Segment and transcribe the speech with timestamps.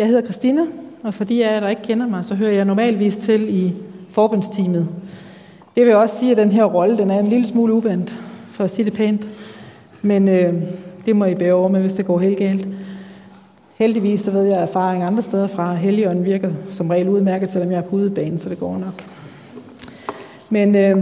[0.00, 0.62] Jeg hedder Christina,
[1.02, 3.74] og for de af jer, der ikke kender mig, så hører jeg normalvis til i
[4.10, 4.88] forbundsteamet.
[5.76, 8.14] Det vil også sige, at den her rolle den er en lille smule uvandt,
[8.50, 9.26] for at sige det pænt.
[10.02, 10.62] Men øh,
[11.06, 12.68] det må I bære over med, hvis det går helt galt.
[13.74, 15.74] Heldigvis så ved jeg erfaring andre steder fra.
[15.74, 19.04] Helligånden virker som regel udmærket, selvom jeg er på udebane, så det går nok.
[20.48, 20.96] Men øh,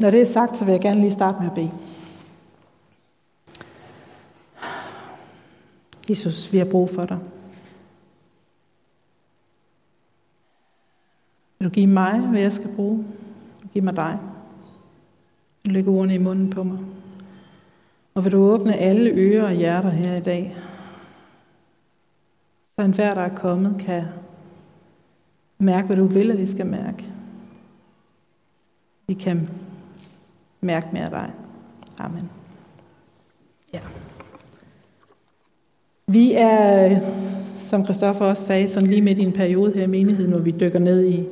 [0.00, 1.70] når det er sagt, så vil jeg gerne lige starte med at bede.
[6.08, 7.18] Jesus, vi har brug for dig.
[11.62, 12.96] Vil du give mig, hvad jeg skal bruge?
[12.96, 14.18] Vil du give mig dig?
[15.62, 16.78] Vil du lægge ordene i munden på mig?
[18.14, 20.56] Og vil du åbne alle ører og hjerter her i dag,
[22.76, 24.04] så enhver, der er kommet, kan
[25.58, 27.04] mærke, hvad du vil, at de skal mærke.
[29.08, 29.48] De kan
[30.60, 31.32] mærke mere af dig.
[31.98, 32.30] Amen.
[33.72, 33.80] Ja.
[36.06, 37.00] Vi er,
[37.72, 40.50] som Christoffer også sagde, sådan lige midt i en periode her i menigheden, hvor vi
[40.50, 41.24] dykker ned i,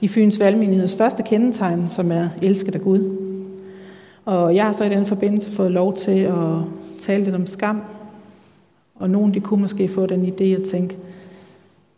[0.00, 3.18] i Fyns Valgmenigheds første kendetegn, som er elsket af Gud.
[4.24, 6.58] Og jeg har så i den forbindelse fået lov til at
[7.00, 7.82] tale lidt om skam.
[8.94, 10.96] Og nogen de kunne måske få den idé at tænke,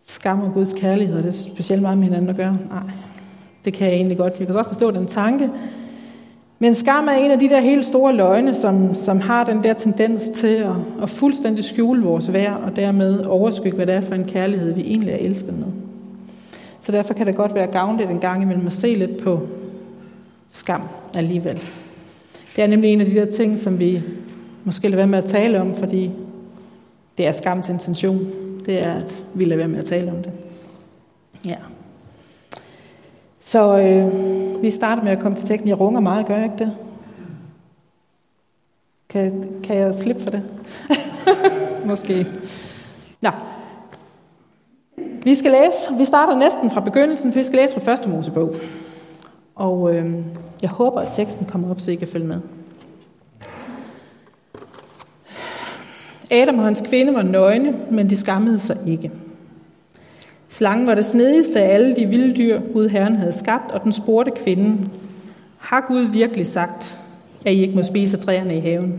[0.06, 2.56] skam og Guds kærlighed, det er specielt meget med hinanden at gøre.
[2.71, 2.91] Nej,
[3.65, 4.33] det kan jeg egentlig godt.
[4.39, 5.51] Jeg kan godt forstå den tanke.
[6.59, 9.75] Men skam er en af de der helt store løgne, som, som har den der
[9.75, 14.15] tendens til at, at fuldstændig skjule vores værd, og dermed overskygge, hvad det er for
[14.15, 15.67] en kærlighed, vi egentlig er elsket med.
[16.81, 19.41] Så derfor kan det godt være gavnligt en gang imellem at se lidt på
[20.49, 20.83] skam
[21.15, 21.62] alligevel.
[22.57, 24.03] Det er nemlig en af de der ting, som vi
[24.65, 26.11] måske lader være med at tale om, fordi
[27.19, 28.27] det er skams intention.
[28.67, 30.33] Det er, at vi lader være med at tale om det.
[31.45, 31.57] Ja.
[33.47, 35.69] Så øh, vi starter med at komme til teksten.
[35.69, 36.77] Jeg runger meget, gør jeg ikke det?
[39.09, 40.43] Kan, kan jeg slippe for det?
[41.91, 42.27] Måske.
[43.21, 43.31] Nå.
[44.99, 45.99] Vi skal læse.
[45.99, 48.55] Vi starter næsten fra begyndelsen, for vi skal læse fra første Mosebog.
[49.55, 50.15] Og øh,
[50.62, 52.41] jeg håber, at teksten kommer op, så I kan følge med.
[56.31, 59.11] Adam og hans kvinde var nøgne, men de skammede sig ikke.
[60.56, 63.93] Slangen var det snedigste af alle de vilde dyr, Gud Herren havde skabt, og den
[63.93, 64.89] spurgte kvinden,
[65.59, 66.99] har Gud virkelig sagt,
[67.47, 68.94] at I ikke må spise træerne i haven?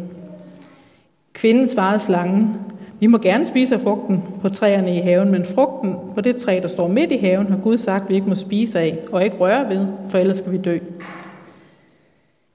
[1.34, 2.56] Kvinden svarede slangen,
[3.00, 6.60] vi må gerne spise af frugten på træerne i haven, men frugten på det træ,
[6.62, 9.24] der står midt i haven, har Gud sagt, at vi ikke må spise af og
[9.24, 10.78] ikke røre ved, for ellers skal vi dø.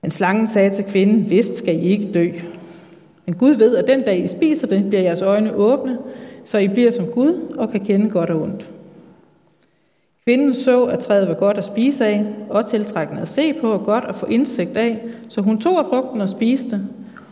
[0.02, 2.30] Men slangen sagde til kvinden, vist skal I ikke dø.
[3.26, 5.98] Men Gud ved, at den dag I spiser det, bliver jeres øjne åbne,
[6.44, 8.71] så I bliver som Gud og kan kende godt og ondt.
[10.24, 13.84] Kvinden så, at træet var godt at spise af, og tiltrækkende at se på, og
[13.84, 16.80] godt at få indsigt af, så hun tog af frugten og spiste,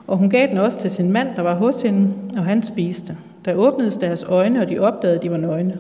[0.06, 3.16] og hun gav den også til sin mand, der var hos hende, og han spiste.
[3.44, 5.78] Der åbnedes deres øjne, og de opdagede, at de var nøgne.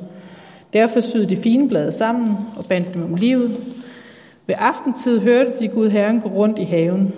[0.72, 3.50] Derfor syede de fine blade sammen og bandt dem om livet.
[4.46, 7.14] Ved aftentid hørte de Gud Herren gå rundt i haven.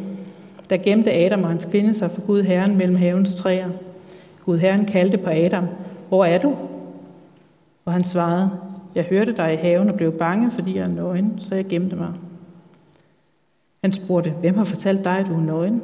[0.71, 3.69] Der gemte Adam og hans kvinde sig for Gud Herren mellem havens træer.
[4.45, 5.65] Gud Herren kaldte på Adam,
[6.09, 6.55] hvor er du?
[7.85, 8.51] Og han svarede,
[8.95, 11.97] jeg hørte dig i haven og blev bange, fordi jeg er nøgen, så jeg gemte
[11.97, 12.13] mig.
[13.85, 15.83] Han spurgte, hvem har fortalt dig, at du er nøgen?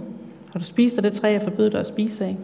[0.52, 2.36] Har du spist af det træ, jeg forbød dig at spise af?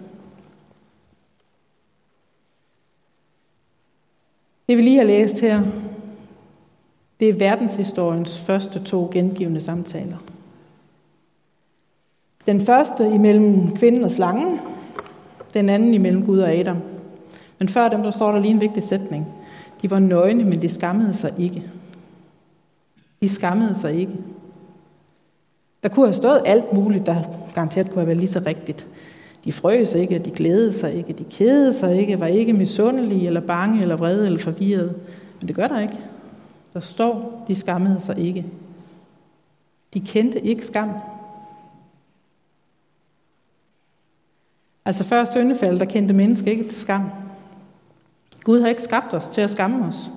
[4.69, 5.62] Det vi lige har læst her,
[7.20, 10.16] det er verdenshistoriens første to gengivende samtaler.
[12.46, 14.60] Den første imellem kvinden og slangen,
[15.54, 16.76] den anden imellem Gud og Adam.
[17.58, 19.26] Men før dem, der står der lige en vigtig sætning.
[19.84, 21.62] De var nøgne, men de skammede sig ikke.
[23.21, 24.12] De skammede sig ikke.
[25.83, 27.22] Der kunne have stået alt muligt, der
[27.55, 28.87] garanteret kunne have været lige så rigtigt.
[29.44, 33.41] De frøs ikke, de glædede sig ikke, de kædede sig ikke, var ikke misundelige, eller
[33.41, 34.94] bange, eller vrede, eller forvirrede.
[35.41, 35.99] Men det gør der ikke.
[36.75, 38.47] Der står, de skammede sig ikke.
[39.94, 40.91] De kendte ikke skam.
[44.84, 47.11] Altså før syndefaldet, der kendte mennesker ikke til skam.
[48.44, 50.11] Gud har ikke skabt os til at skamme os.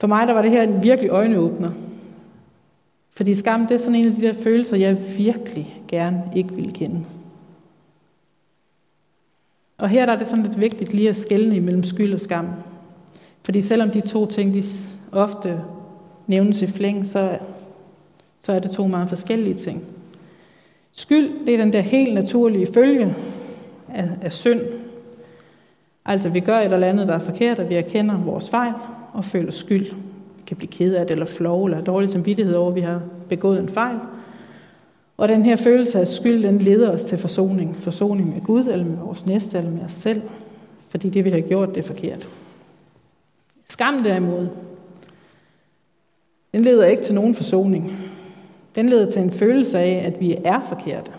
[0.00, 1.70] For mig der var det her en virkelig øjneåbner.
[3.16, 6.72] Fordi skam, det er sådan en af de der følelser, jeg virkelig gerne ikke vil
[6.72, 7.04] kende.
[9.78, 12.46] Og her der er det sådan lidt vigtigt lige at skelne imellem skyld og skam.
[13.42, 14.62] Fordi selvom de to ting, de
[15.12, 15.60] ofte
[16.26, 17.38] nævnes i flæng, så,
[18.42, 19.84] så er det to meget forskellige ting.
[20.92, 23.14] Skyld, det er den der helt naturlige følge
[23.88, 24.60] af, af synd.
[26.06, 28.72] Altså, vi gør et eller andet, der er forkert, og vi erkender vores fejl
[29.12, 29.86] og føler skyld
[30.46, 33.58] kan blive ked af det, eller flov, eller dårlig samvittighed over, at vi har begået
[33.58, 33.98] en fejl.
[35.16, 37.76] Og den her følelse af skyld, den leder os til forsoning.
[37.80, 40.22] Forsoning med Gud, eller med vores næste, eller med os selv.
[40.88, 42.28] fordi det, vi har gjort, det er forkert.
[43.68, 44.48] Skam derimod,
[46.52, 47.92] den leder ikke til nogen forsoning.
[48.74, 51.10] Den leder til en følelse af, at vi er forkerte.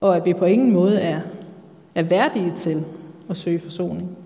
[0.00, 1.20] Og at vi på ingen måde er,
[1.94, 2.84] er værdige til
[3.28, 4.16] og søge forsoning.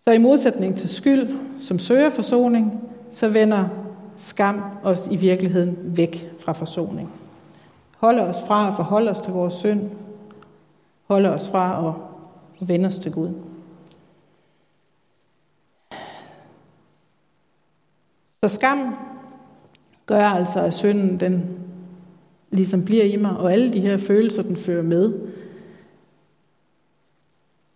[0.00, 1.28] Så i modsætning til skyld,
[1.60, 2.80] som søger forsoning,
[3.10, 3.68] så vender
[4.16, 7.12] skam os i virkeligheden væk fra forsoning.
[7.96, 9.90] Holder os fra at forholde os til vores synd.
[11.08, 11.94] Holder os fra
[12.60, 13.30] at vende os til Gud.
[18.44, 18.94] Så skam
[20.06, 21.44] gør altså, at synden den
[22.50, 25.12] ligesom bliver i mig, og alle de her følelser, den fører med,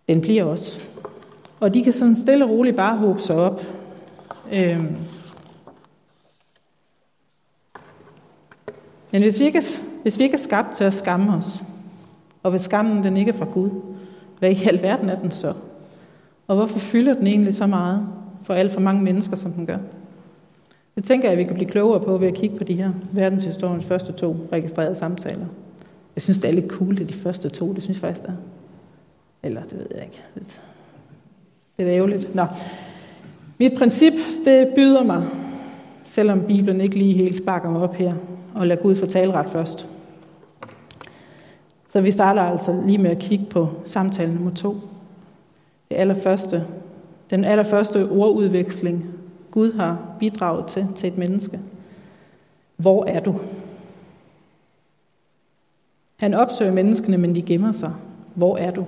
[0.07, 0.79] den bliver også.
[1.59, 3.61] Og de kan sådan stille og roligt bare håbe sig op.
[4.53, 4.95] Øhm.
[9.11, 9.63] Men hvis vi, ikke
[10.01, 11.63] hvis vi ikke er skabt til at skamme os,
[12.43, 13.69] og hvis skammen den ikke er fra Gud,
[14.39, 15.53] hvad i alverden er den så?
[16.47, 18.07] Og hvorfor fylder den egentlig så meget
[18.43, 19.77] for alt for mange mennesker, som den gør?
[20.95, 22.91] Det tænker jeg, at vi kan blive klogere på ved at kigge på de her
[23.11, 25.45] verdenshistoriens første to registrerede samtaler.
[26.15, 27.73] Jeg synes, det er lidt cool, det de første to.
[27.73, 28.56] Det synes jeg faktisk, det er.
[29.43, 30.21] Eller, det ved jeg ikke.
[31.77, 32.35] Det er ærgerligt.
[32.35, 32.45] Nå.
[33.59, 34.13] Mit princip,
[34.45, 35.27] det byder mig,
[36.05, 38.11] selvom Bibelen ikke lige helt bakker mig op her,
[38.55, 39.87] og lade Gud fortale ret først.
[41.89, 44.75] Så vi starter altså lige med at kigge på samtale nummer to.
[45.89, 46.65] Det allerførste,
[47.29, 49.05] den allerførste ordudveksling
[49.51, 51.59] Gud har bidraget til, til et menneske.
[52.75, 53.35] Hvor er du?
[56.19, 57.93] Han opsøger menneskene, men de gemmer sig.
[58.35, 58.85] Hvor er du?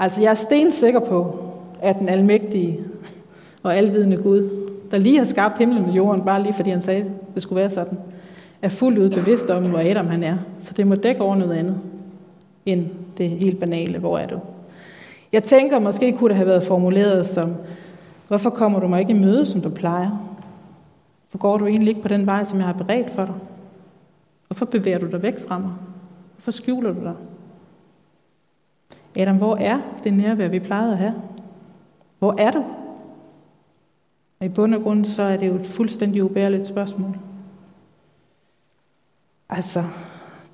[0.00, 1.38] Altså, jeg er stensikker på,
[1.82, 2.80] at den almægtige
[3.62, 4.50] og alvidende Gud,
[4.90, 7.60] der lige har skabt himlen og jorden, bare lige fordi han sagde, at det skulle
[7.60, 7.98] være sådan,
[8.62, 10.36] er fuldt ud bevidst om, hvor Adam han er.
[10.60, 11.76] Så det må dække over noget andet,
[12.66, 12.86] end
[13.18, 14.38] det helt banale, hvor er du?
[15.32, 17.54] Jeg tænker, måske kunne det have været formuleret som,
[18.30, 20.10] Hvorfor kommer du mig ikke i møde, som du plejer?
[21.28, 23.34] For går du egentlig ikke på den vej, som jeg har beredt for dig?
[24.46, 25.70] Hvorfor bevæger du dig væk fra mig?
[26.36, 27.14] Hvorfor skjuler du dig?
[29.16, 31.14] Adam, hvor er det nærvær, vi plejede at have?
[32.18, 32.64] Hvor er du?
[34.40, 37.18] Og i bund og grund, så er det jo et fuldstændig ubærligt spørgsmål.
[39.48, 39.84] Altså,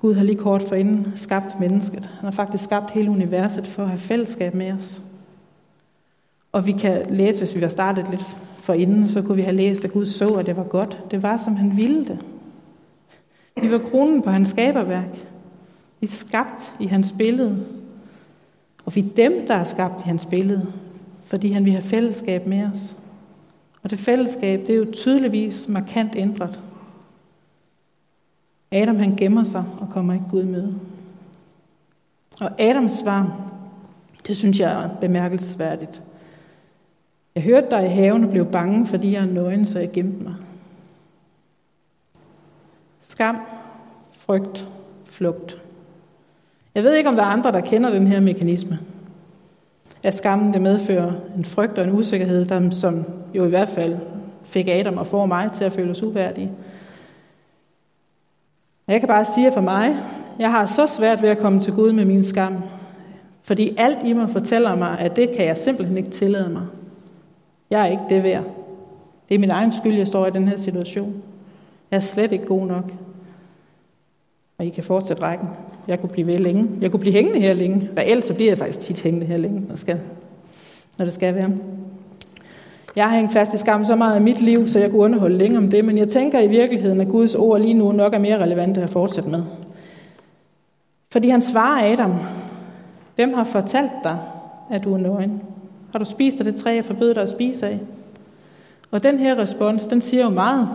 [0.01, 2.05] Gud har lige kort forinden skabt mennesket.
[2.05, 5.01] Han har faktisk skabt hele universet for at have fællesskab med os.
[6.51, 9.55] Og vi kan læse, hvis vi har startet lidt for inden, så kunne vi have
[9.55, 11.03] læst, at Gud så, at det var godt.
[11.11, 12.19] Det var, som han ville det.
[13.61, 15.27] Vi var kronen på hans skaberværk.
[15.99, 17.65] Vi er skabt i hans billede.
[18.87, 20.73] Og vi er dem, der er skabt i hans billede,
[21.25, 22.95] fordi han vil have fællesskab med os.
[23.83, 26.61] Og det fællesskab, det er jo tydeligvis markant ændret.
[28.71, 30.73] Adam han gemmer sig og kommer ikke Gud med.
[32.39, 33.51] Og Adams svar,
[34.27, 36.01] det synes jeg er bemærkelsesværdigt.
[37.35, 40.23] Jeg hørte dig i haven og blev bange, fordi jeg er nøgen, så jeg gemte
[40.23, 40.35] mig.
[42.99, 43.37] Skam,
[44.11, 44.67] frygt,
[45.05, 45.61] flugt.
[46.77, 48.79] Jeg ved ikke, om der er andre, der kender den her mekanisme.
[50.03, 53.97] At skammen det medfører en frygt og en usikkerhed, der, som jo i hvert fald
[54.43, 56.51] fik Adam og får mig til at føle os uværdige.
[58.87, 59.95] Jeg kan bare sige for mig,
[60.39, 62.55] jeg har så svært ved at komme til Gud med min skam,
[63.41, 66.63] fordi alt i mig fortæller mig, at det kan jeg simpelthen ikke tillade mig.
[67.69, 68.43] Jeg er ikke det værd.
[69.29, 71.23] Det er min egen skyld, jeg står i den her situation.
[71.91, 72.91] Jeg er slet ikke god nok.
[74.57, 75.47] Og I kan fortsætte rækken.
[75.87, 76.69] Jeg kunne blive ved længe.
[76.81, 77.89] Jeg kunne blive hængende her længe.
[77.97, 79.99] Reelt så bliver jeg faktisk tit hængende her længe, når det skal,
[80.97, 81.51] når det skal være.
[82.95, 85.37] Jeg har hængt fast i skam så meget af mit liv, så jeg kunne underholde
[85.37, 88.17] længe om det, men jeg tænker i virkeligheden, at Guds ord lige nu nok er
[88.17, 89.43] mere relevante at fortsætte med.
[91.11, 92.13] Fordi han svarer Adam,
[93.15, 94.17] hvem har fortalt dig,
[94.71, 95.41] at du er nøgen?
[95.91, 97.79] Har du spist af det træ, jeg forbød dig at spise af?
[98.91, 100.69] Og den her respons, den siger jo meget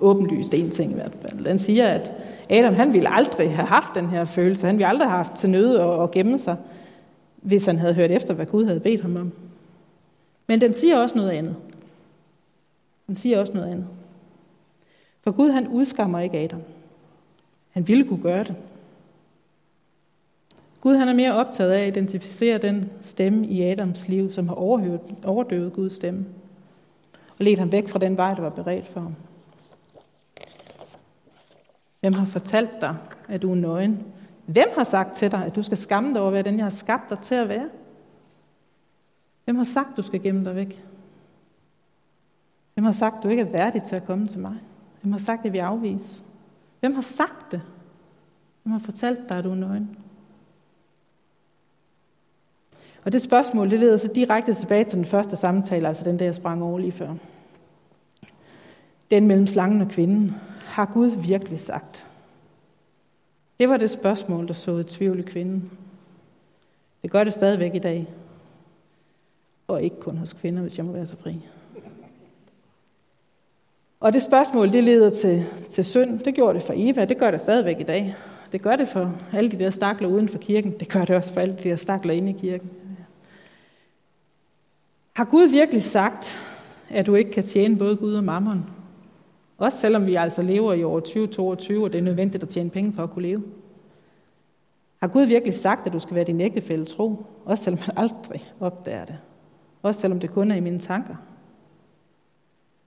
[0.00, 1.44] åbenlyst en ting i hvert fald.
[1.44, 2.12] Den siger, at
[2.50, 4.66] Adam han ville aldrig have haft den her følelse.
[4.66, 6.56] Han ville aldrig have haft til nøde at, og gemme sig,
[7.36, 9.32] hvis han havde hørt efter, hvad Gud havde bedt ham om.
[10.46, 11.56] Men den siger også noget andet.
[13.06, 13.86] Den siger også noget andet.
[15.20, 16.62] For Gud han udskammer ikke Adam.
[17.70, 18.54] Han ville kunne gøre det.
[20.80, 24.54] Gud han er mere optaget af at identificere den stemme i Adams liv, som har
[25.24, 26.26] overdøvet Guds stemme,
[27.38, 29.14] og ledt ham væk fra den vej, der var beredt for ham.
[32.00, 32.96] Hvem har fortalt dig,
[33.28, 34.04] at du er nøgen?
[34.46, 36.64] Hvem har sagt til dig, at du skal skamme dig over at være den, jeg
[36.64, 37.68] har skabt dig til at være?
[39.44, 40.84] Hvem har sagt, du skal gemme dig væk?
[42.74, 44.56] Hvem har sagt, du ikke er værdig til at komme til mig?
[45.00, 46.22] Hvem har sagt, at vi afvise?
[46.80, 47.62] Hvem har sagt det?
[48.62, 49.96] Hvem har fortalt dig, at du er nøgen?
[53.04, 56.24] Og det spørgsmål, det leder så direkte tilbage til den første samtale, altså den der,
[56.24, 57.14] jeg sprang over lige før.
[59.10, 60.34] Den mellem slangen og kvinden.
[60.68, 62.06] Har Gud virkelig sagt?
[63.58, 65.70] Det var det spørgsmål, der såede tvivl i kvinden.
[67.02, 68.08] Det gør det stadigvæk i dag.
[69.68, 71.46] Og ikke kun hos kvinder, hvis jeg må være så fri.
[74.00, 76.20] Og det spørgsmål, det leder til, til synd.
[76.20, 78.14] Det gjorde det for Eva, det gør det stadigvæk i dag.
[78.52, 80.72] Det gør det for alle de der stakler uden for kirken.
[80.80, 82.70] Det gør det også for alle de der stakler inde i kirken.
[85.12, 86.38] Har Gud virkelig sagt,
[86.90, 88.77] at du ikke kan tjene både Gud og mammon?
[89.58, 92.92] Også selvom vi altså lever i år 2022, og det er nødvendigt at tjene penge
[92.92, 93.42] for at kunne leve.
[95.00, 97.26] Har Gud virkelig sagt, at du skal være din ægtefælde tro?
[97.44, 99.18] Også selvom man aldrig opdager det.
[99.82, 101.14] Også selvom det kun er i mine tanker.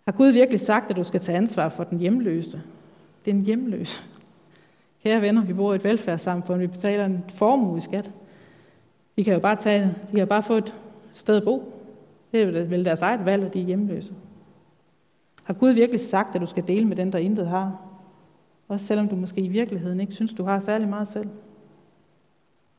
[0.06, 2.62] Har Gud virkelig sagt, at du skal tage ansvar for den hjemløse?
[3.26, 3.88] Det er en.
[5.04, 8.12] Kære venner, vi bor i et velfærdssamfund, vi betaler en formue i skat.
[9.16, 10.74] De kan jo bare tage, de kan bare få et
[11.14, 11.74] sted at bo.
[12.32, 14.14] Det er vel deres eget valg, at de er hjemløse.
[15.52, 17.78] Har Gud virkelig sagt, at du skal dele med den, der intet har?
[18.68, 21.30] Også selvom du måske i virkeligheden ikke synes, du har særlig meget selv.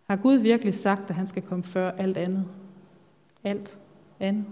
[0.09, 2.45] Har Gud virkelig sagt, at han skal komme før alt andet?
[3.45, 3.79] Alt
[4.21, 4.45] andet.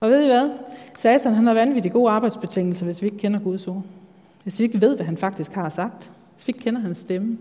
[0.00, 0.50] Og ved I hvad?
[0.98, 3.82] Satan han har vanvittigt gode arbejdsbetingelser, hvis vi ikke kender Guds ord.
[4.42, 6.10] Hvis vi ikke ved, hvad han faktisk har sagt.
[6.34, 7.38] Hvis vi ikke kender hans stemme.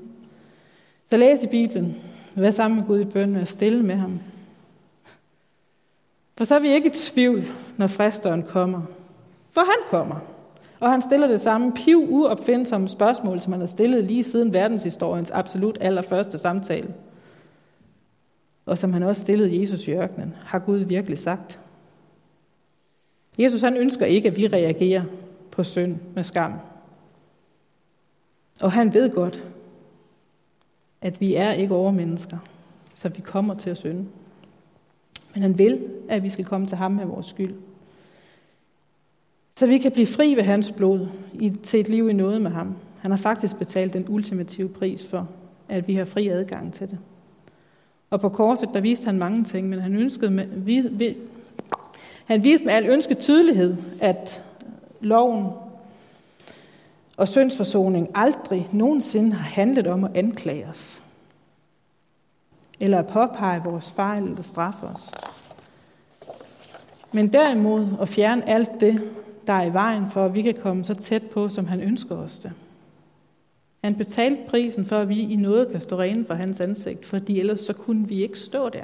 [1.09, 1.95] Så læs i Bibelen.
[2.35, 4.19] Vær sammen med Gud i bøn og stille med ham.
[6.37, 7.43] For så er vi ikke i tvivl,
[7.77, 8.81] når fristeren kommer.
[9.51, 10.15] For han kommer.
[10.79, 15.31] Og han stiller det samme piv uopfindsomme spørgsmål, som han har stillet lige siden verdenshistoriens
[15.31, 16.93] absolut allerførste samtale.
[18.65, 20.35] Og som han også stillede Jesus i ørkenen.
[20.45, 21.59] Har Gud virkelig sagt?
[23.39, 25.03] Jesus han ønsker ikke, at vi reagerer
[25.51, 26.53] på synd med skam.
[28.61, 29.43] Og han ved godt,
[31.01, 32.37] at vi er ikke overmennesker,
[32.93, 34.05] så vi kommer til at synde.
[35.33, 37.55] Men han vil, at vi skal komme til ham med vores skyld.
[39.61, 41.07] Så vi kan blive fri ved hans blod
[41.63, 42.75] til et liv i noget med ham.
[43.01, 45.27] Han har faktisk betalt den ultimative pris for,
[45.69, 46.97] at vi har fri adgang til det.
[48.09, 51.17] Og på korset, der viste han mange ting, men han ønskede med, vi, vi,
[52.25, 54.43] han viste med al ønsket tydelighed, at
[55.01, 55.47] loven
[57.17, 61.01] og syndsforsoning aldrig nogensinde har handlet om at anklage os.
[62.79, 65.11] Eller at påpege vores fejl eller straffe os.
[67.11, 69.11] Men derimod at fjerne alt det,
[69.47, 72.15] der er i vejen for, at vi kan komme så tæt på, som han ønsker
[72.15, 72.51] os det.
[73.83, 77.39] Han betalte prisen for, at vi i noget kan stå rene for hans ansigt, fordi
[77.39, 78.83] ellers så kunne vi ikke stå der.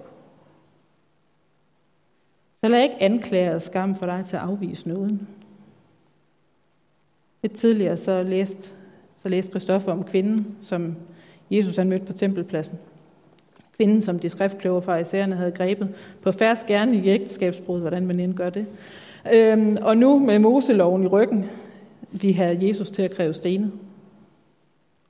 [2.63, 5.27] Så lad ikke anklage og skam for dig til at afvise nåden.
[7.41, 8.73] Lidt tidligere så læste,
[9.23, 10.95] så læste Christoffer om kvinden, som
[11.51, 12.77] Jesus han mødte på tempelpladsen.
[13.75, 18.19] Kvinden, som de skriftkloge fra isærerne havde grebet på færds gerne i ægteskabsbrud, hvordan man
[18.19, 18.65] end gør det.
[19.33, 21.45] Øhm, og nu med Moseloven i ryggen,
[22.11, 23.71] vi havde Jesus til at kræve stenet.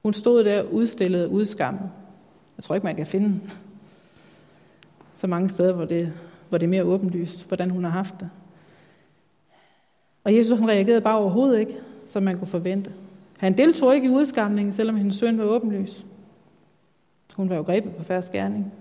[0.04, 1.90] Hun stod der udstillet og udskammet.
[2.58, 3.40] Jeg tror ikke, man kan finde
[5.16, 6.14] så mange steder, hvor det
[6.50, 8.30] hvor det er mere åbenlyst, hvordan hun har haft det.
[10.24, 12.92] Og Jesus han reagerede bare overhovedet ikke, som man kunne forvente.
[13.40, 16.06] Han deltog ikke i udskamningen, selvom hendes søn var åbenlys.
[17.36, 18.74] Hun var jo grebet på færre skærning.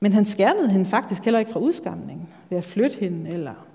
[0.00, 3.66] Men han skærmede hende faktisk heller ikke fra udskamningen ved at flytte hende eller,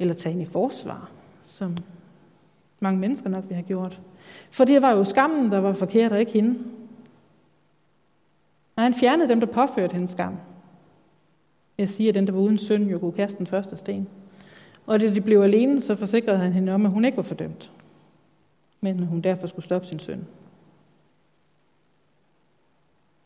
[0.00, 1.10] eller tage hende i forsvar,
[1.46, 1.76] som
[2.80, 4.00] mange mennesker nok ville have gjort.
[4.50, 6.58] For det var jo skammen, der var forkert, og ikke hende.
[8.76, 10.36] Og han fjernede dem, der påførte hendes skam.
[11.78, 14.08] Jeg siger, at den, der var uden synd, jo kunne kaste den første sten.
[14.86, 17.72] Og da de blev alene, så forsikrede han hende om, at hun ikke var fordømt.
[18.80, 20.20] Men hun derfor skulle stoppe sin synd.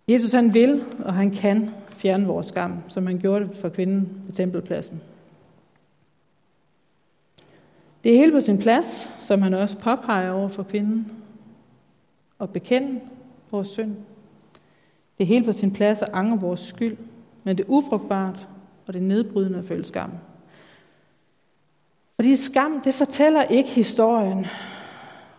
[0.09, 4.23] Jesus han vil, og han kan fjerne vores skam, som han gjorde det for kvinden
[4.27, 5.01] på tempelpladsen.
[8.05, 11.12] Det er helt på sin plads, som han også påpeger over for kvinden,
[12.40, 13.00] at bekende
[13.50, 13.97] vores synd.
[15.19, 16.97] Det er helt på sin plads at angre vores skyld
[17.49, 18.49] men det er ufrugtbart,
[18.87, 20.11] og det er nedbrydende at føle skam.
[22.14, 24.47] Fordi skam, det fortæller ikke historien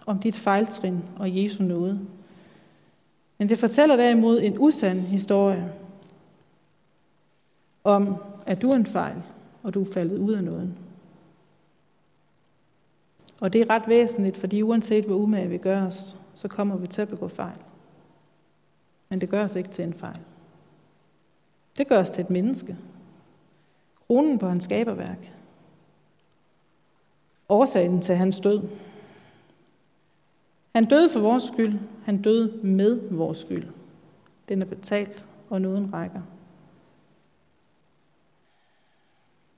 [0.05, 1.99] om dit fejltrin og Jesu nåde.
[3.37, 5.73] Men det fortæller derimod en usand historie
[7.83, 9.15] om, at du er en fejl,
[9.63, 10.77] og du er faldet ud af nåden.
[13.41, 16.87] Og det er ret væsentligt, fordi uanset hvor umage vi gør os, så kommer vi
[16.87, 17.57] til at begå fejl.
[19.09, 20.19] Men det gør os ikke til en fejl.
[21.77, 22.77] Det gør os til et menneske.
[24.07, 25.31] Kronen på hans skaberværk.
[27.49, 28.61] Årsagen til hans død.
[30.75, 31.79] Han døde for vores skyld.
[32.05, 33.67] Han døde med vores skyld.
[34.49, 36.21] Den er betalt, og nåden rækker.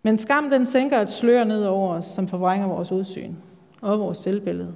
[0.03, 3.35] Men skam den sænker et slør ned over os, som forvrænger vores udsyn
[3.81, 4.75] og vores selvbillede.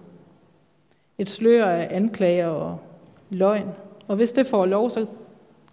[1.18, 2.80] Et slør af anklager og
[3.30, 3.68] løgn.
[4.08, 5.06] Og hvis det får lov, så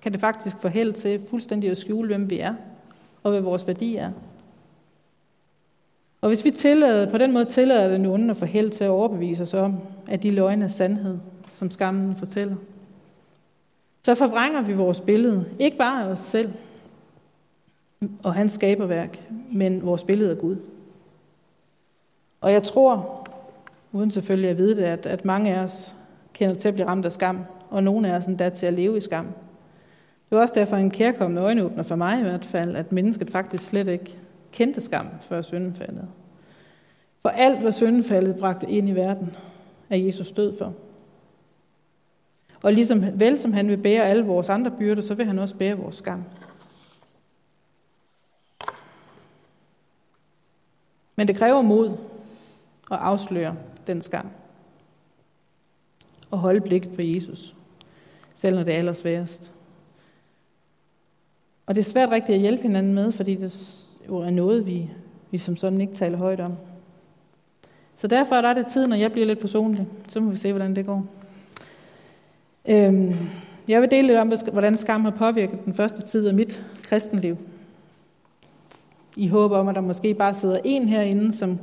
[0.02, 2.54] kan det faktisk få held til fuldstændig at skjule, hvem vi er
[3.22, 4.10] og hvad vores værdi er.
[6.20, 8.90] Og hvis vi tillader, på den måde tillader den onde at få held til at
[8.90, 11.18] overbevise os om, at de løgne er sandhed,
[11.52, 12.56] som skammen fortæller,
[14.02, 16.52] så forvrænger vi vores billede, ikke bare af os selv
[18.22, 20.56] og hans skaberværk, men vores billede af Gud.
[22.40, 23.21] Og jeg tror,
[23.92, 25.96] uden selvfølgelig at vide det, at, at mange af os
[26.32, 28.96] kender til at blive ramt af skam, og nogle af os endda til at leve
[28.96, 29.24] i skam.
[30.30, 33.64] Det var også derfor en kærkommende øjenåbner for mig i hvert fald, at mennesket faktisk
[33.64, 34.18] slet ikke
[34.52, 36.08] kendte skam før syndefaldet.
[37.22, 39.36] For alt, hvad syndefaldet bragte ind i verden,
[39.90, 40.74] er Jesus død for.
[42.62, 45.56] Og ligesom vel som han vil bære alle vores andre byrder, så vil han også
[45.56, 46.24] bære vores skam.
[51.16, 51.88] Men det kræver mod
[52.90, 53.56] at afsløre
[53.86, 54.26] den skam.
[56.30, 57.54] Og holde blikket på Jesus,
[58.34, 59.52] selv når det er allersværest.
[61.66, 64.90] Og det er svært rigtigt at hjælpe hinanden med, fordi det jo er noget, vi,
[65.30, 66.52] vi som sådan ikke taler højt om.
[67.96, 69.86] Så derfor er det tid, når jeg bliver lidt personlig.
[70.08, 71.06] Så må vi se, hvordan det går.
[72.68, 73.14] Øhm,
[73.68, 77.36] jeg vil dele lidt om, hvordan skam har påvirket den første tid af mit kristenliv.
[79.16, 81.58] I håber om, at der måske bare sidder en herinde, som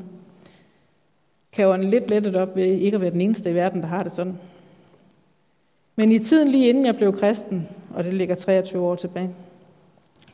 [1.59, 4.03] kan ånde lidt lettet op ved ikke at være den eneste i verden, der har
[4.03, 4.39] det sådan.
[5.95, 9.29] Men i tiden lige inden jeg blev kristen, og det ligger 23 år tilbage,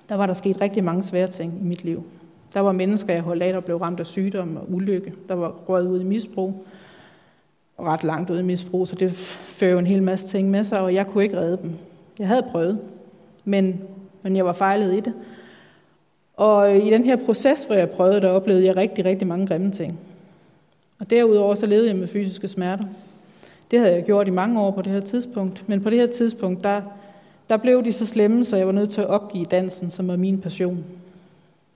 [0.09, 2.03] der var der sket rigtig mange svære ting i mit liv.
[2.53, 5.13] Der var mennesker, jeg holdt af, der blev ramt af sygdom og ulykke.
[5.27, 6.65] Der var røget ud i misbrug.
[7.77, 10.63] Og ret langt ud i misbrug, så det fører jo en hel masse ting med
[10.63, 11.71] sig, og jeg kunne ikke redde dem.
[12.19, 12.79] Jeg havde prøvet,
[13.45, 13.81] men,
[14.21, 15.13] men jeg var fejlet i det.
[16.37, 19.71] Og i den her proces, hvor jeg prøvede, der oplevede jeg rigtig, rigtig mange grimme
[19.71, 19.99] ting.
[20.99, 22.83] Og derudover så levede jeg med fysiske smerter.
[23.71, 26.07] Det havde jeg gjort i mange år på det her tidspunkt, men på det her
[26.07, 26.81] tidspunkt, der,
[27.49, 30.15] der blev de så slemme, så jeg var nødt til at opgive dansen, som var
[30.15, 30.85] min passion.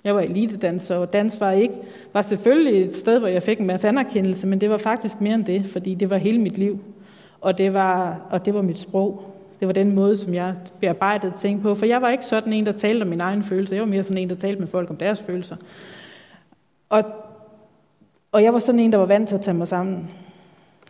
[0.04, 1.74] Jeg var elitedanser, og dans var, ikke,
[2.14, 5.34] var selvfølgelig et sted, hvor jeg fik en masse anerkendelse, men det var faktisk mere
[5.34, 6.80] end det, fordi det var hele mit liv,
[7.42, 9.36] og det var, og det var mit sprog.
[9.60, 12.66] Det var den måde, som jeg bearbejdede ting på, for jeg var ikke sådan en,
[12.66, 13.76] der talte om min egen følelse.
[13.76, 15.56] Jeg var mere sådan en, der talte med folk om deres følelser.
[16.90, 17.04] Og,
[18.32, 20.10] og jeg var sådan en, der var vant til at tage mig sammen.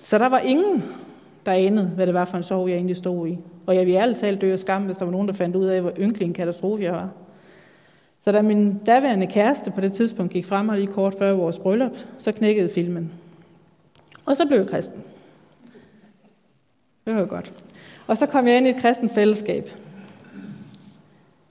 [0.03, 0.83] Så der var ingen,
[1.45, 3.37] der anede, hvad det var for en sorg, jeg egentlig stod i.
[3.65, 5.65] Og jeg ville ærligt talt dø af skam, hvis der var nogen, der fandt ud
[5.65, 7.09] af, hvor ynkelig en katastrofe jeg var.
[8.23, 11.59] Så da min daværende kæreste på det tidspunkt gik frem og lige kort før vores
[11.59, 13.11] bryllup, så knækkede filmen.
[14.25, 15.03] Og så blev jeg kristen.
[17.07, 17.53] Det var godt.
[18.07, 19.69] Og så kom jeg ind i et kristen fællesskab.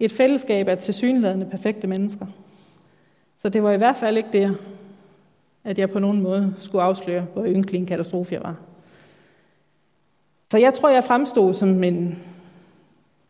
[0.00, 2.26] Et fællesskab af tilsyneladende perfekte mennesker.
[3.42, 4.56] Så det var i hvert fald ikke det,
[5.68, 8.56] at jeg på nogen måde skulle afsløre, hvor ynkelig en katastrofe jeg var.
[10.50, 12.18] Så jeg tror, jeg fremstod som en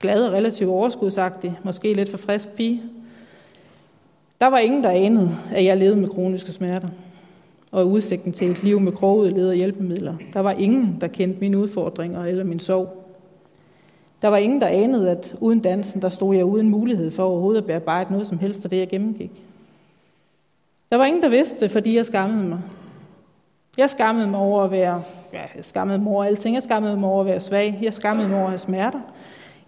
[0.01, 2.83] glad og relativt overskudsagtig, måske lidt for frisk pige.
[4.41, 6.89] Der var ingen, der anede, at jeg levede med kroniske smerter
[7.71, 10.15] og udsigten til et liv med krogede led og hjælpemidler.
[10.33, 13.05] Der var ingen, der kendte mine udfordringer eller min sorg.
[14.23, 17.61] Der var ingen, der anede, at uden dansen, der stod jeg uden mulighed for overhovedet
[17.61, 19.48] at bearbejde noget som helst af det, jeg gennemgik.
[20.93, 22.61] Der var ingen, der vidste det, fordi jeg skammede mig.
[23.79, 26.55] Jeg skammede mig over at være, ja, jeg skammede mig over alting.
[26.55, 27.79] Jeg skammede mig over at være svag.
[27.83, 29.01] Jeg skammede mig over at have smerter.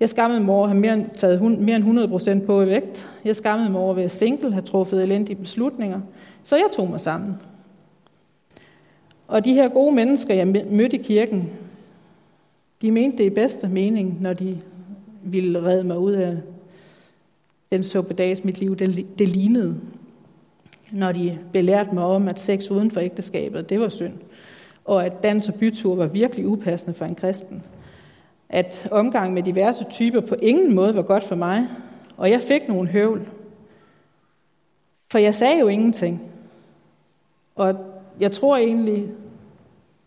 [0.00, 3.09] Jeg skammede mig over at have mere, taget mere end 100 procent på i vægt.
[3.24, 6.00] Jeg skammede mig over at være single, have truffet elendige beslutninger.
[6.44, 7.37] Så jeg tog mig sammen.
[9.28, 11.50] Og de her gode mennesker, jeg mødte i kirken,
[12.83, 14.59] de mente det i bedste mening, når de
[15.22, 16.37] ville redde mig ud af
[17.72, 19.76] den suppedags mit liv, det, det lignede.
[20.92, 24.12] Når de belærte mig om, at sex uden for ægteskabet, det var synd.
[24.85, 27.62] Og at dans og bytur var virkelig upassende for en kristen.
[28.48, 31.68] At omgang med diverse typer på ingen måde var godt for mig.
[32.16, 33.29] Og jeg fik nogle høvl.
[35.11, 36.22] For jeg sagde jo ingenting.
[37.55, 37.74] Og
[38.20, 39.09] jeg tror egentlig,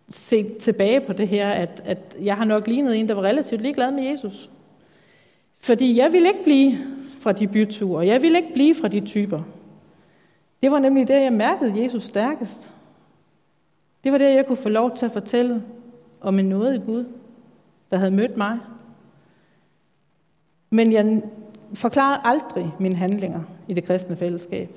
[0.09, 3.61] set tilbage på det her, at, at jeg har nok lignet en, der var relativt
[3.61, 4.49] ligeglad med Jesus.
[5.59, 6.77] Fordi jeg ville ikke blive
[7.19, 9.39] fra de byture, jeg ville ikke blive fra de typer.
[10.63, 12.71] Det var nemlig det, jeg mærkede Jesus stærkest.
[14.03, 15.63] Det var det, jeg kunne få lov til at fortælle
[16.21, 17.05] om en nåde i Gud,
[17.91, 18.59] der havde mødt mig.
[20.69, 21.21] Men jeg
[21.73, 24.69] forklarede aldrig mine handlinger i det kristne fællesskab.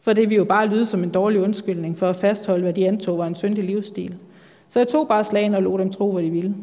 [0.00, 2.88] For det ville jo bare lyde som en dårlig undskyldning for at fastholde, hvad de
[2.88, 4.16] antog var en syndig livsstil.
[4.68, 6.54] Så jeg tog bare slagen og lod dem tro, hvad de ville.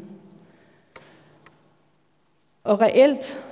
[2.63, 3.43] Og reelt,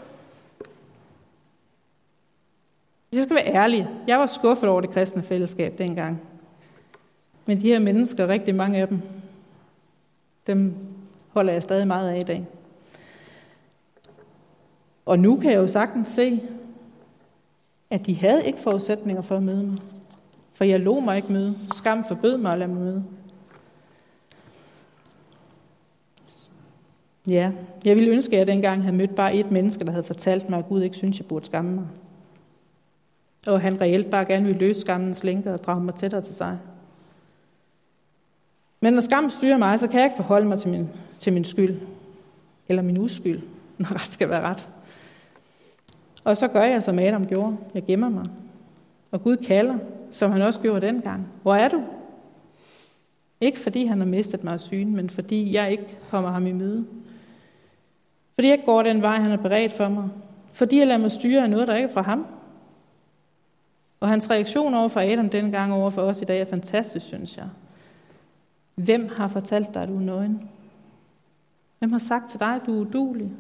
[3.10, 6.22] Hvis jeg skal være ærlig, jeg var skuffet over det kristne fællesskab dengang.
[7.46, 9.02] Men de her mennesker, rigtig mange af dem,
[10.48, 10.76] dem
[11.30, 12.48] holder jeg stadig meget af i dag.
[15.06, 16.42] Og nu kan jeg jo sagtens se,
[17.90, 19.78] at de havde ikke forudsætninger for at møde mig.
[20.52, 21.56] For jeg lå mig ikke møde.
[21.76, 23.06] Skam forbød mig at lade mig møde.
[27.28, 27.52] Ja,
[27.86, 30.60] jeg ville ønske, at jeg dengang havde mødt bare et menneske, der havde fortalt mig,
[30.60, 31.86] at Gud ikke synes, jeg burde skamme mig.
[33.50, 36.60] Og han reelt bare gerne vil løse skammens lænker og drage mig tættere til sig.
[38.82, 41.44] Men når skam styrer mig, så kan jeg ikke forholde mig til min, til min
[41.44, 41.82] skyld.
[42.70, 43.42] Eller min uskyld,
[43.78, 44.70] når ret skal være ret.
[46.26, 47.58] Og så gør jeg, som Adam gjorde.
[47.74, 48.26] Jeg gemmer mig.
[49.12, 49.78] Og Gud kalder,
[50.12, 51.28] som han også gjorde dengang.
[51.42, 51.84] Hvor er du?
[53.42, 56.52] Ikke fordi han har mistet mig af syne, men fordi jeg ikke kommer ham i
[56.52, 56.86] møde.
[58.36, 60.10] Fordi jeg går den vej, han har beredt for mig.
[60.54, 62.26] Fordi jeg lader mig styre af noget, der ikke er fra ham.
[64.00, 67.38] Og hans reaktion over for Adam dengang over for os i dag er fantastisk, synes
[67.38, 67.48] jeg.
[68.76, 70.50] Hvem har fortalt dig, at du er nøgen?
[71.80, 73.32] Hvem har sagt til dig, at du er udulig?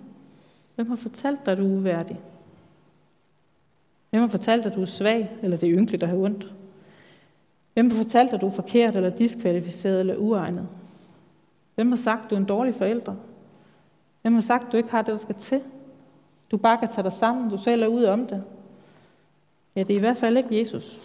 [0.75, 2.19] Hvem har fortalt dig, at du er uværdig?
[4.09, 6.53] Hvem har fortalt dig, at du er svag, eller det er ynkeligt at have ondt?
[7.73, 10.67] Hvem har fortalt dig, at du er forkert, eller diskvalificeret, eller uegnet?
[11.75, 13.15] Hvem har sagt, at du er en dårlig forælder?
[14.21, 15.61] Hvem har sagt, at du ikke har det, der skal til?
[16.51, 18.43] Du bare kan tage dig sammen, du selv er om det.
[19.75, 20.99] Ja, det er i hvert fald ikke Jesus.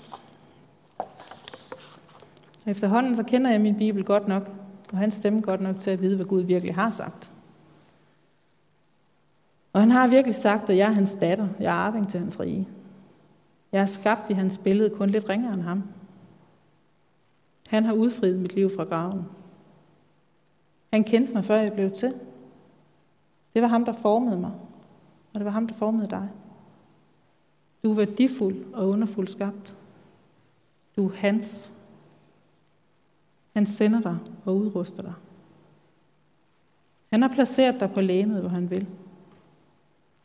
[2.66, 4.50] Efterhånden så kender jeg min Bibel godt nok,
[4.92, 7.30] og hans stemme godt nok til at vide, hvad Gud virkelig har sagt.
[9.72, 12.40] Og han har virkelig sagt, at jeg er hans datter, jeg er arving til hans
[12.40, 12.68] rige.
[13.72, 15.82] Jeg er skabt i hans billede kun lidt ringere end ham.
[17.68, 19.24] Han har udfriet mit liv fra graven.
[20.92, 22.14] Han kendte mig, før jeg blev til.
[23.54, 24.52] Det var ham, der formede mig,
[25.32, 26.28] og det var ham, der formede dig.
[27.84, 29.74] Du er værdifuld og underfuld skabt.
[30.96, 31.72] Du er hans.
[33.52, 35.12] Han sender dig og udruster dig.
[37.12, 38.86] Han har placeret dig på lægemet, hvor han vil.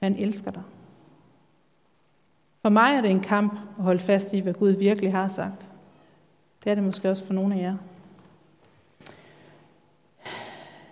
[0.03, 0.63] Han elsker dig.
[2.61, 5.69] For mig er det en kamp at holde fast i, hvad Gud virkelig har sagt.
[6.63, 7.77] Det er det måske også for nogle af jer.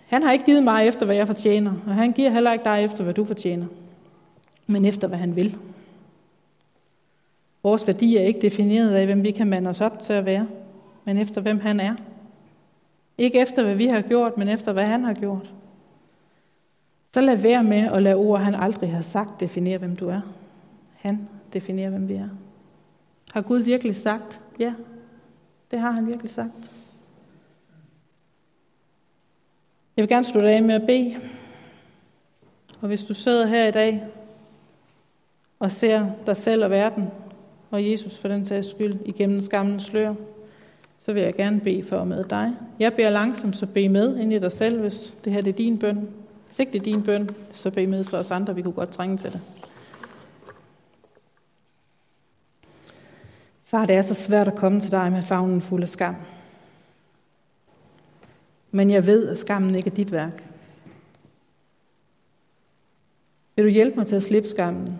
[0.06, 2.84] Han har ikke givet mig efter, hvad jeg fortjener, og han giver heller ikke dig
[2.84, 3.66] efter, hvad du fortjener,
[4.66, 5.58] men efter, hvad han vil.
[7.62, 10.48] Vores værdi er ikke defineret af, hvem vi kan mande os op til at være,
[11.04, 11.94] men efter, hvem han er.
[13.18, 15.54] Ikke efter, hvad vi har gjort, men efter, hvad han har gjort.
[17.14, 20.20] Så lad være med at lade ord, han aldrig har sagt, definere, hvem du er.
[20.96, 22.28] Han definerer, hvem vi er.
[23.32, 24.40] Har Gud virkelig sagt?
[24.58, 24.74] Ja,
[25.70, 26.52] det har han virkelig sagt.
[29.96, 31.16] Jeg vil gerne slutte af med at bede.
[32.80, 34.04] Og hvis du sidder her i dag
[35.58, 37.10] og ser dig selv og verden,
[37.70, 40.14] og Jesus for den sags skyld, igennem skammens slør,
[40.98, 42.52] så vil jeg gerne bede for med dig.
[42.78, 45.56] Jeg beder langsomt, så bed med ind i dig selv, hvis det her det er
[45.56, 46.08] din bøn.
[46.46, 48.90] Hvis ikke det er din bøn, så bed med for os andre, vi kunne godt
[48.90, 49.40] trænge til det.
[53.64, 56.16] Far, det er så svært at komme til dig med fagnen fuld af skam.
[58.70, 60.44] Men jeg ved, at skammen ikke er dit værk.
[63.56, 64.98] Vil du hjælpe mig til at slippe skammen?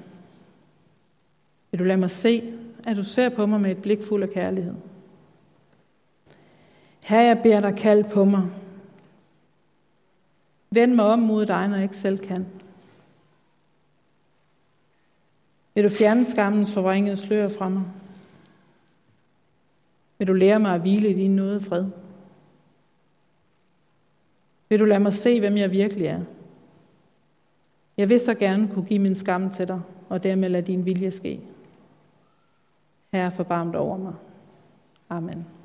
[1.70, 2.54] Vil du lade mig se,
[2.86, 4.74] at du ser på mig med et blik fuld af kærlighed?
[7.04, 8.50] Her jeg beder dig kald på mig.
[10.70, 12.46] Vend mig om mod dig, når jeg ikke selv kan.
[15.74, 17.82] Vil du fjerne skammens forvrængede slør fra mig?
[20.18, 21.86] Vil du lære mig at hvile i din nåde fred?
[24.68, 26.20] Vil du lade mig se, hvem jeg virkelig er?
[27.96, 31.10] Jeg vil så gerne kunne give min skam til dig, og dermed lade din vilje
[31.10, 31.40] ske.
[33.12, 34.14] Herre, forbarmt over mig.
[35.08, 35.57] Amen.